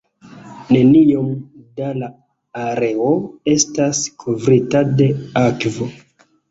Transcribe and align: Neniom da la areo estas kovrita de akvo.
Neniom 0.75 1.27
da 1.81 1.91
la 1.99 2.09
areo 2.65 3.13
estas 3.59 4.05
kovrita 4.27 4.87
de 5.03 5.13
akvo. 5.49 5.97